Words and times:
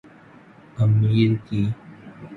امیر 0.83 1.31
کی 1.45 1.61